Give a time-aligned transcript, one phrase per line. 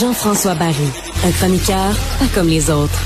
[0.00, 0.74] Jean-François Barry,
[1.24, 3.00] un chroniqueur pas comme les autres.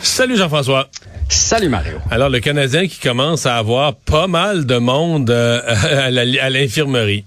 [0.00, 0.88] Salut Jean-François.
[1.28, 1.98] Salut Mario.
[2.10, 5.60] Alors le Canadien qui commence à avoir pas mal de monde euh,
[6.40, 7.24] à l'infirmerie.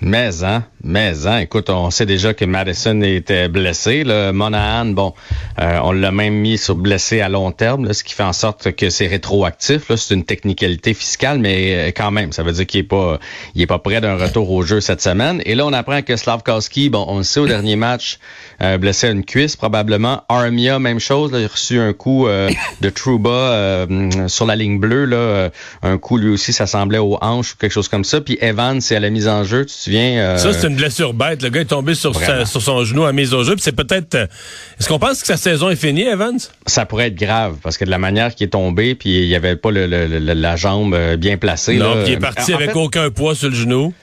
[0.00, 4.04] Mais, hein, mais, hein, écoute, on sait déjà que Madison était blessé.
[4.04, 5.14] Le Monahan, bon,
[5.58, 8.72] euh, on l'a même mis sur blessé à long terme, ce qui fait en sorte
[8.72, 9.90] que c'est rétroactif.
[9.96, 13.18] C'est une technicalité fiscale, mais euh, quand même, ça veut dire qu'il est pas,
[13.54, 15.40] il est pas prêt d'un retour au jeu cette semaine.
[15.46, 18.18] Et là, on apprend que Slavkowski, bon, on le sait au dernier match,
[18.60, 20.22] euh, blessé à une cuisse probablement.
[20.28, 23.86] Armia, même chose, il a reçu un coup de Trouba
[24.26, 25.48] sur la ligne bleue, là,
[25.82, 28.20] un coup lui aussi, ça semblait aux hanches ou quelque chose comme ça.
[28.20, 31.42] Puis Evans, c'est à la mise en jeu, tu te souviens Ça, une blessure bête.
[31.42, 33.54] Le gars est tombé sur, sur son genou à mise au jeu.
[33.58, 34.14] c'est peut-être.
[34.16, 36.38] Est-ce qu'on pense que sa saison est finie, Evans?
[36.66, 39.36] Ça pourrait être grave parce que de la manière qu'il est tombé, puis il n'y
[39.36, 41.76] avait pas le, la jambe bien placée.
[41.76, 43.94] Non, il est parti avec aucun poids sur le genou.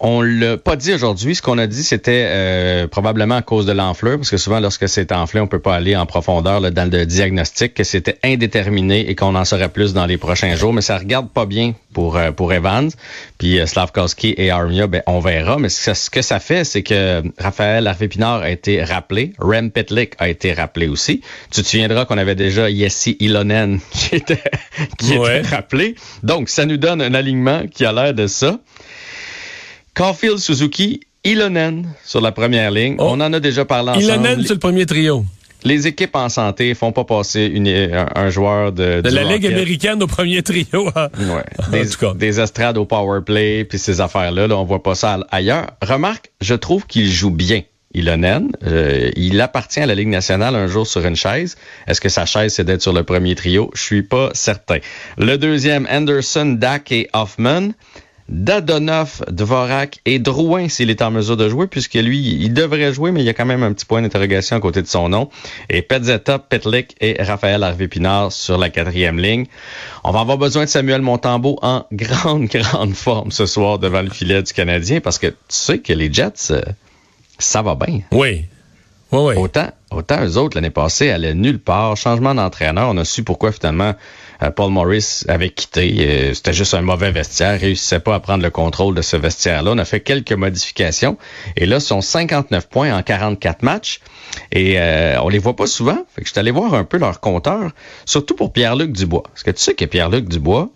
[0.00, 1.34] On l'a pas dit aujourd'hui.
[1.34, 4.88] Ce qu'on a dit, c'était euh, probablement à cause de l'enflure, parce que souvent, lorsque
[4.88, 9.08] c'est enflé, on peut pas aller en profondeur là, dans le diagnostic, que c'était indéterminé
[9.08, 10.74] et qu'on en saurait plus dans les prochains jours.
[10.74, 12.90] Mais ça regarde pas bien pour euh, pour Evans.
[13.38, 15.58] Puis euh, Slavkowski et Armia, ben, on verra.
[15.58, 19.32] Mais ce, que ça fait, c'est que Raphaël Harvey-Pinard a été rappelé.
[19.38, 21.22] Rem Petlik a été rappelé aussi.
[21.50, 24.42] Tu te souviendras qu'on avait déjà Yessi Ilonen qui était,
[24.98, 25.94] qui était rappelé.
[26.22, 28.58] Donc, ça nous donne un alignement qui a l'air de ça.
[29.98, 32.94] Caulfield, Suzuki, Ilonen sur la première ligne.
[33.00, 33.08] Oh.
[33.08, 34.04] On en a déjà parlé ensemble.
[34.04, 35.24] Ilonen sur le premier trio.
[35.64, 40.00] Les équipes en santé font pas passer une, un, joueur de, de la Ligue américaine
[40.00, 40.88] au premier trio.
[40.94, 41.08] Hein?
[41.18, 41.44] Ouais.
[41.72, 45.66] Des, des estrades au power play puis ces affaires-là, là, on voit pas ça ailleurs.
[45.82, 47.62] Remarque, je trouve qu'il joue bien.
[47.94, 51.56] Ilonen, euh, il appartient à la Ligue nationale un jour sur une chaise.
[51.88, 53.70] Est-ce que sa chaise, c'est d'être sur le premier trio?
[53.74, 54.78] Je suis pas certain.
[55.16, 57.70] Le deuxième, Anderson, Dak et Hoffman.
[58.28, 63.10] Dadonov, Dvorak et Drouin s'il est en mesure de jouer, puisque lui, il devrait jouer,
[63.10, 65.30] mais il y a quand même un petit point d'interrogation à côté de son nom.
[65.70, 69.46] Et Petzetta, Petlik et Raphaël Harvey-Pinard sur la quatrième ligne.
[70.04, 74.10] On va avoir besoin de Samuel Montambeau en grande, grande forme ce soir devant le
[74.10, 76.60] filet du Canadien, parce que tu sais que les Jets, euh,
[77.38, 78.00] ça va bien.
[78.12, 78.44] Oui.
[79.10, 81.96] Autant, autant eux autres, l'année passée, allaient nulle part.
[81.96, 83.94] Changement d'entraîneur, on a su pourquoi finalement
[84.42, 85.96] euh, Paul Morris avait quitté.
[86.00, 87.58] Euh, c'était juste un mauvais vestiaire.
[87.58, 89.72] réussissait pas à prendre le contrôle de ce vestiaire-là.
[89.74, 91.16] On a fait quelques modifications.
[91.56, 94.00] Et là, sont 59 points en 44 matchs.
[94.52, 95.98] Et euh, on les voit pas souvent.
[96.14, 97.70] Fait que je suis allé voir un peu leur compteur,
[98.04, 99.22] surtout pour Pierre-Luc Dubois.
[99.22, 100.68] Parce que tu sais que Pierre-Luc Dubois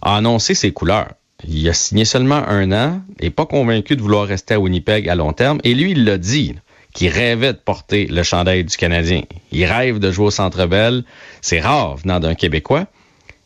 [0.00, 1.10] a annoncé ses couleurs.
[1.46, 5.14] Il a signé seulement un an et pas convaincu de vouloir rester à Winnipeg à
[5.14, 5.60] long terme.
[5.64, 6.54] Et lui, il l'a dit
[6.94, 9.22] qu'il rêvait de porter le chandail du Canadien.
[9.52, 11.04] Il rêve de jouer au Centre Bell.
[11.42, 12.86] C'est rare venant d'un Québécois.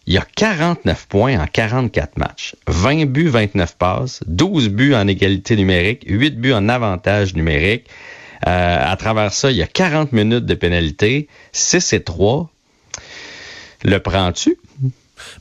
[0.06, 5.06] Il y a 49 points en 44 matchs, 20 buts, 29 passes, 12 buts en
[5.06, 7.86] égalité numérique, 8 buts en avantage numérique.
[8.46, 12.50] Euh, à travers ça, il y a 40 minutes de pénalité, 6 et 3.
[13.84, 14.56] Le prends-tu?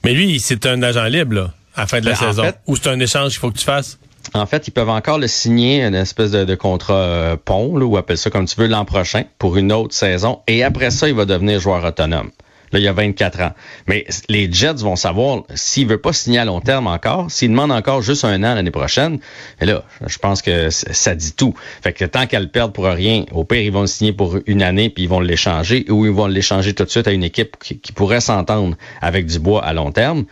[0.04, 2.52] Mais lui, c'est un agent libre, là, à la fin de la ben, saison.
[2.66, 3.98] Ou c'est un échange qu'il faut que tu fasses?
[4.34, 8.18] En fait, ils peuvent encore le signer, une espèce de, contrat euh, pont, ou appelle
[8.18, 10.40] ça comme tu veux, l'an prochain, pour une autre saison.
[10.48, 12.32] Et après ça, il va devenir joueur autonome.
[12.72, 13.52] Là, il y a 24 ans.
[13.88, 17.72] Mais les Jets vont savoir s'il veut pas signer à long terme encore, s'il demande
[17.72, 19.20] encore juste un an l'année prochaine.
[19.62, 21.54] Et là, je pense que ça dit tout.
[21.82, 24.62] Fait que tant qu'elle perd pour rien, au pire, ils vont le signer pour une
[24.62, 27.56] année puis ils vont l'échanger ou ils vont l'échanger tout de suite à une équipe
[27.58, 30.26] qui, pourrait s'entendre avec du bois à long terme.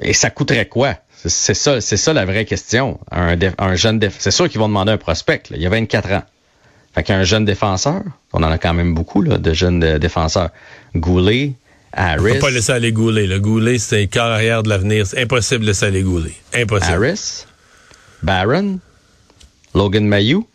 [0.00, 0.96] Et ça coûterait quoi?
[1.26, 2.98] C'est ça, c'est ça la vraie question.
[3.10, 5.42] Un, un jeune c'est sûr qu'ils vont demander un prospect.
[5.50, 6.22] Il y a 24 ans.
[6.94, 8.02] Fait qu'un jeune défenseur,
[8.32, 10.50] on en a quand même beaucoup là, de jeunes défenseurs.
[10.96, 11.52] Goulet,
[11.92, 12.30] Harris.
[12.30, 13.26] On peut pas laisser aller Goulet.
[13.26, 15.06] Le Goulet, c'est carrière de l'avenir.
[15.06, 16.34] C'est impossible de laisser aller Goulet.
[16.54, 16.92] Impossible.
[16.92, 17.44] Harris,
[18.22, 18.78] Barron,
[19.74, 20.46] Logan Mayou.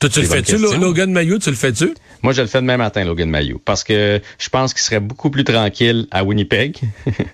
[0.00, 1.38] Toi, tu le fais-tu, Logan Mayou?
[1.38, 1.94] Tu le fais-tu?
[2.24, 5.28] Moi, je le fais demain matin, Logan Mayou, parce que je pense qu'il serait beaucoup
[5.28, 6.78] plus tranquille à Winnipeg,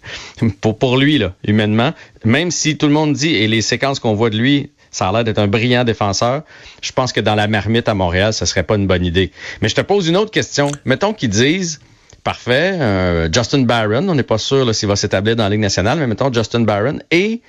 [0.60, 1.92] pour, pour lui, là, humainement.
[2.24, 5.12] Même si tout le monde dit, et les séquences qu'on voit de lui, ça a
[5.12, 6.42] l'air d'être un brillant défenseur.
[6.82, 9.30] Je pense que dans la marmite à Montréal, ce serait pas une bonne idée.
[9.62, 10.72] Mais je te pose une autre question.
[10.84, 11.78] Mettons qu'ils disent,
[12.24, 16.00] parfait, euh, Justin Barron, on n'est pas sûr s'il va s'établir dans la Ligue nationale,
[16.00, 17.42] mais mettons Justin Barron et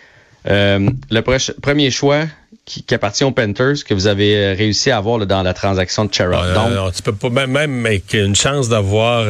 [0.48, 1.22] euh, le
[1.60, 2.26] premier choix
[2.72, 6.14] qui, appartient aux Panthers que vous avez euh, réussi à avoir dans la transaction de
[6.14, 6.54] Chera.
[6.54, 9.26] Donc, tu peux pas même, même avec une chance d'avoir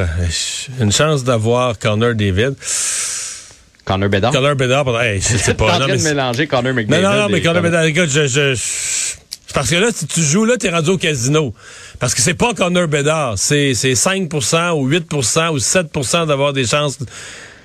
[0.80, 2.56] une chance d'avoir Connor David.
[3.84, 4.32] Connor Bedard.
[4.32, 5.76] Connor Bedard, hey, c'est pas.
[5.76, 7.04] en train de mélanger Connor McDavid.
[7.04, 8.54] Non, non, non, mais Connor Bedard, écoute, je, je,
[9.54, 11.54] Parce que là, si tu joues là, t'es rendu au casino.
[12.00, 13.34] Parce que c'est pas Connor Bedard.
[13.38, 17.00] C'est 5% ou 8% ou 7% d'avoir des chances.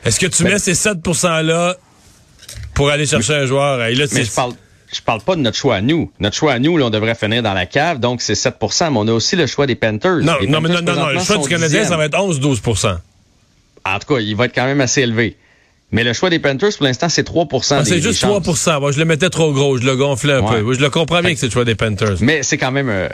[0.05, 1.77] Est-ce que tu mets ces 7 %-là
[2.75, 3.79] pour aller chercher un joueur?
[3.79, 4.53] mais je parle,
[4.93, 6.11] je parle pas de notre choix à nous.
[6.21, 8.99] Notre choix à nous, là, on devrait finir dans la cave, donc c'est 7% mais
[8.99, 10.19] on a aussi le choix des Panthers.
[10.19, 12.97] Non, non, mais non, non, non, le choix du Canadien, ça va être 11-12%
[13.85, 15.37] En tout cas, il va être quand même assez élevé.
[15.93, 18.99] Mais le choix des Panthers, pour l'instant, c'est 3 ah, C'est juste 3 Moi, je
[18.99, 19.79] le mettais trop gros.
[19.79, 20.75] Je le gonflais un peu.
[20.75, 22.17] Je le comprends bien que c'est le choix des Panthers.
[22.21, 22.89] Mais c'est quand même...
[22.89, 23.09] Euh,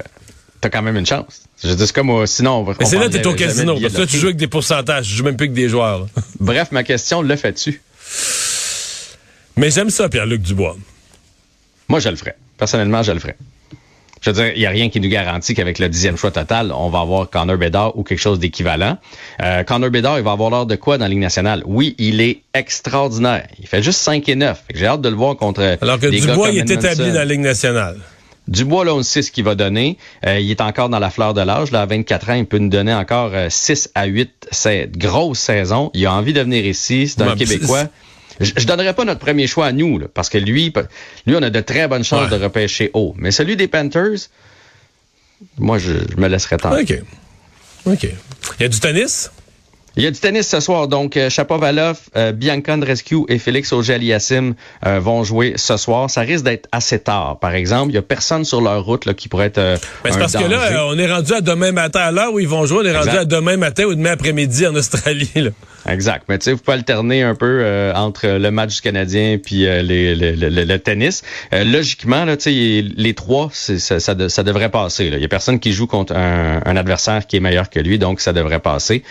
[0.62, 1.42] T'as quand même une chance.
[1.62, 2.74] Je dis, comme euh, sinon on va.
[2.78, 3.76] Mais c'est là t'es au casino.
[3.80, 5.08] Parce que là, tu joues avec des pourcentages.
[5.08, 6.06] Tu joues même plus que des joueurs.
[6.38, 7.82] Bref, ma question, le fais-tu?
[9.56, 10.76] Mais j'aime ça, Pierre-Luc Dubois.
[11.92, 12.36] Moi, je le ferais.
[12.56, 13.36] Personnellement, je le ferais.
[14.22, 16.72] Je veux dire, il n'y a rien qui nous garantit qu'avec le dixième choix total,
[16.74, 18.96] on va avoir Connor Bedard ou quelque chose d'équivalent.
[19.42, 21.62] Euh, Connor Bedard, il va avoir l'heure de quoi dans la Ligue nationale?
[21.66, 23.46] Oui, il est extraordinaire.
[23.60, 24.62] Il fait juste 5 et 9.
[24.74, 27.40] J'ai hâte de le voir contre Alors que Dubois, il est établi dans la Ligue
[27.40, 27.98] nationale.
[28.48, 29.98] Dubois, là, on sait ce qu'il va donner.
[30.24, 31.72] Euh, il est encore dans la fleur de l'âge.
[31.72, 35.40] Là, à 24 ans, il peut nous donner encore 6 euh, à 8 c'est grosse
[35.40, 35.90] saison.
[35.92, 37.06] Il a envie de venir ici.
[37.06, 37.84] C'est un Québécois.
[38.42, 40.72] Je, ne donnerais pas notre premier choix à nous, parce que lui,
[41.26, 43.14] lui, on a de très bonnes chances de repêcher haut.
[43.16, 44.28] Mais celui des Panthers,
[45.58, 47.02] moi, je, me laisserais tenter.
[47.84, 47.92] OK.
[47.92, 48.02] OK.
[48.04, 49.30] Il y a du tennis?
[49.96, 53.72] Il y a du tennis ce soir, donc euh, Chapovalov, euh, Bianca Rescue et Félix
[53.74, 54.54] Auger-Aliassime
[54.86, 56.08] euh, vont jouer ce soir.
[56.08, 57.90] Ça risque d'être assez tard, par exemple.
[57.90, 60.44] Il y a personne sur leur route là, qui pourrait être euh, c'est parce que
[60.44, 62.00] là, on est rendu à demain matin.
[62.00, 64.66] À l'heure où ils vont jouer, on est rendu à demain matin ou demain après-midi
[64.66, 65.30] en Australie.
[65.34, 65.50] Là.
[65.86, 66.24] Exact.
[66.28, 70.14] Mais tu sais, vous pouvez alterner un peu entre le match du Canadien puis les,
[70.14, 71.22] le tennis.
[71.52, 75.10] logiquement, là, les trois, ça, ça, ça, devrait passer.
[75.10, 75.16] Là.
[75.16, 77.98] Il y a personne qui joue contre un, un adversaire qui est meilleur que lui,
[77.98, 79.02] donc ça devrait passer.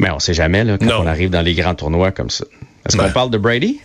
[0.00, 2.44] Mais on sait jamais là, quand on arrive dans les grands tournois comme ça.
[2.86, 3.12] Est-ce qu'on ben.
[3.12, 3.78] parle de Brady?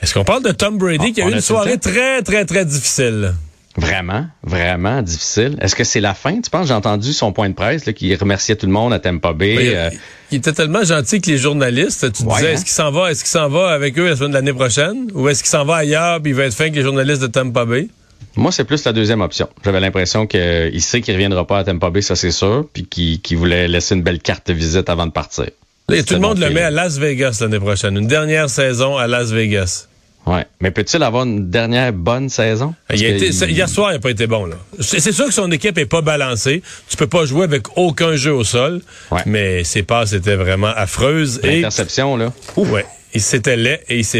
[0.00, 3.34] Est-ce qu'on parle de Tom Brady qui a eu une soirée très, très, très difficile?
[3.76, 5.58] Vraiment, vraiment difficile.
[5.60, 6.40] Est-ce que c'est la fin?
[6.40, 9.00] Tu penses, j'ai entendu son point de presse, là, qui remerciait tout le monde à
[9.00, 9.74] Tampa Bay.
[9.74, 9.90] Euh.
[10.30, 12.12] il, était tellement gentil que les journalistes.
[12.12, 12.62] Tu disais, est-ce hein?
[12.62, 15.08] qu'il s'en va, est-ce qu'il s'en va avec eux la semaine de l'année prochaine?
[15.14, 17.26] Ou est-ce qu'il s'en va ailleurs puis il va être fin avec les journalistes de
[17.26, 17.88] Tampa Bay?
[18.36, 19.48] Moi, c'est plus la deuxième option.
[19.64, 23.38] J'avais l'impression qu'il sait qu'il reviendra pas à Tampa Bay, ça c'est sûr, puis qu'il
[23.38, 25.46] voulait laisser une belle carte de visite avant de partir.
[25.88, 27.96] tout le monde le met à Las Vegas l'année prochaine.
[27.96, 29.88] Une dernière saison à Las Vegas.
[30.26, 30.46] Ouais.
[30.60, 32.74] Mais peut-il avoir une dernière bonne saison?
[32.92, 34.46] Hier soir, il n'a pas été bon.
[34.46, 34.56] là.
[34.80, 36.62] C'est sûr que son équipe est pas balancée.
[36.88, 38.80] Tu peux pas jouer avec aucun jeu au sol.
[39.26, 41.40] Mais ses passes étaient vraiment affreuses.
[41.42, 42.32] L'interception, là.
[42.56, 42.86] Ouais.
[43.16, 44.12] Il s'était laid et il s'est